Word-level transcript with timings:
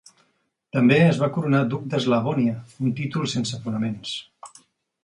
També 0.77 0.97
es 1.09 1.19
va 1.23 1.29
coronar 1.35 1.61
duc 1.75 1.85
d'Eslavònia, 1.93 2.57
un 2.87 2.97
títol 3.03 3.31
sense 3.37 3.63
fonaments. 3.69 4.21